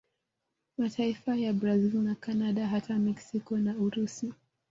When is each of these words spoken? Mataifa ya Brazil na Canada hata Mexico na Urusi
Mataifa 0.77 1.35
ya 1.35 1.53
Brazil 1.53 2.01
na 2.01 2.15
Canada 2.15 2.67
hata 2.67 2.99
Mexico 2.99 3.57
na 3.57 3.75
Urusi 3.77 4.31